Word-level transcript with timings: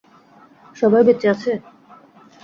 সবাই 0.75 1.01
বেঁচে 1.07 1.27
আছে? 1.33 1.51